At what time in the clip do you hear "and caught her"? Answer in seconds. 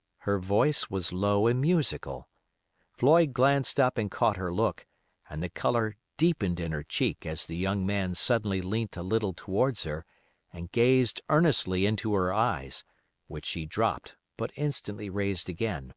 3.98-4.50